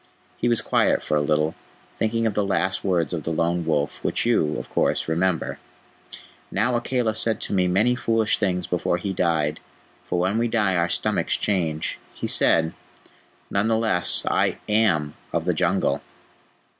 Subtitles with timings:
[0.37, 1.53] He was quiet for a little,
[1.95, 5.59] thinking of the last words of the Lone Wolf, which you, of course, remember.
[6.49, 9.59] "Now Akela said to me many foolish things before he died,
[10.03, 11.99] for when we die our stomachs change.
[12.15, 12.73] He said...
[13.51, 16.01] None the less, I AM of the Jungle!"